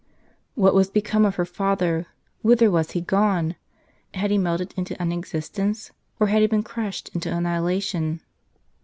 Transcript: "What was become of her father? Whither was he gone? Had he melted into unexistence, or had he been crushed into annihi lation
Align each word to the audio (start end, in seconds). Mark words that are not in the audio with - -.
"What 0.55 0.73
was 0.73 0.89
become 0.89 1.25
of 1.27 1.35
her 1.35 1.45
father? 1.45 2.07
Whither 2.41 2.71
was 2.71 2.89
he 2.97 3.01
gone? 3.01 3.53
Had 4.15 4.31
he 4.31 4.37
melted 4.39 4.73
into 4.75 4.99
unexistence, 4.99 5.91
or 6.19 6.25
had 6.25 6.41
he 6.41 6.47
been 6.47 6.63
crushed 6.63 7.09
into 7.13 7.29
annihi 7.29 7.61
lation 7.61 8.19